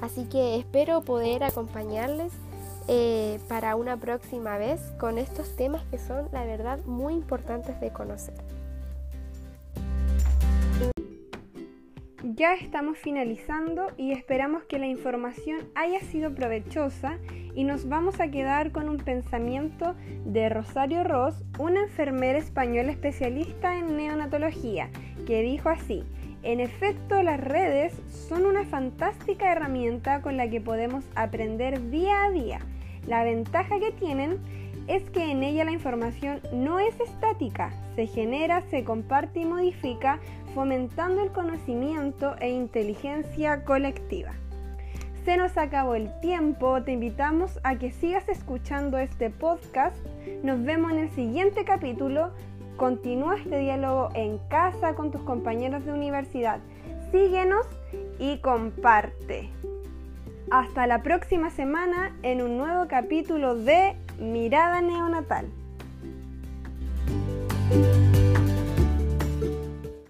Así 0.00 0.24
que 0.24 0.56
espero 0.56 1.02
poder 1.02 1.44
acompañarles 1.44 2.32
eh, 2.86 3.40
para 3.48 3.76
una 3.76 3.96
próxima 3.96 4.56
vez 4.58 4.80
con 4.98 5.18
estos 5.18 5.56
temas 5.56 5.82
que 5.90 5.98
son, 5.98 6.28
la 6.32 6.44
verdad, 6.44 6.78
muy 6.86 7.14
importantes 7.14 7.80
de 7.80 7.90
conocer. 7.90 8.47
Ya 12.38 12.54
estamos 12.54 12.96
finalizando 12.98 13.88
y 13.96 14.12
esperamos 14.12 14.62
que 14.62 14.78
la 14.78 14.86
información 14.86 15.58
haya 15.74 15.98
sido 15.98 16.32
provechosa 16.36 17.18
y 17.56 17.64
nos 17.64 17.88
vamos 17.88 18.20
a 18.20 18.30
quedar 18.30 18.70
con 18.70 18.88
un 18.88 18.98
pensamiento 18.98 19.96
de 20.24 20.48
Rosario 20.48 21.02
Ross, 21.02 21.42
una 21.58 21.80
enfermera 21.80 22.38
española 22.38 22.92
especialista 22.92 23.76
en 23.76 23.96
neonatología, 23.96 24.88
que 25.26 25.42
dijo 25.42 25.68
así, 25.68 26.04
en 26.44 26.60
efecto 26.60 27.24
las 27.24 27.40
redes 27.40 27.92
son 28.28 28.46
una 28.46 28.64
fantástica 28.64 29.50
herramienta 29.50 30.22
con 30.22 30.36
la 30.36 30.48
que 30.48 30.60
podemos 30.60 31.04
aprender 31.16 31.90
día 31.90 32.22
a 32.26 32.30
día. 32.30 32.60
La 33.08 33.24
ventaja 33.24 33.80
que 33.80 33.90
tienen 33.90 34.38
es 34.86 35.02
que 35.10 35.30
en 35.30 35.42
ella 35.42 35.64
la 35.64 35.72
información 35.72 36.40
no 36.52 36.78
es 36.78 36.98
estática, 37.00 37.72
se 37.94 38.06
genera, 38.06 38.62
se 38.70 38.84
comparte 38.84 39.40
y 39.40 39.44
modifica, 39.44 40.18
fomentando 40.58 41.22
el 41.22 41.30
conocimiento 41.30 42.34
e 42.40 42.50
inteligencia 42.50 43.62
colectiva. 43.62 44.32
Se 45.24 45.36
nos 45.36 45.56
acabó 45.56 45.94
el 45.94 46.10
tiempo, 46.18 46.82
te 46.82 46.90
invitamos 46.90 47.60
a 47.62 47.76
que 47.76 47.92
sigas 47.92 48.28
escuchando 48.28 48.98
este 48.98 49.30
podcast. 49.30 49.96
Nos 50.42 50.60
vemos 50.64 50.90
en 50.90 50.98
el 50.98 51.10
siguiente 51.10 51.64
capítulo. 51.64 52.32
Continúa 52.76 53.36
este 53.36 53.60
diálogo 53.60 54.08
en 54.14 54.38
casa 54.48 54.96
con 54.96 55.12
tus 55.12 55.20
compañeros 55.20 55.84
de 55.84 55.92
universidad. 55.92 56.58
Síguenos 57.12 57.64
y 58.18 58.38
comparte. 58.38 59.50
Hasta 60.50 60.88
la 60.88 61.04
próxima 61.04 61.50
semana 61.50 62.16
en 62.24 62.42
un 62.42 62.58
nuevo 62.58 62.88
capítulo 62.88 63.54
de 63.54 63.94
Mirada 64.18 64.80
Neonatal. 64.80 65.46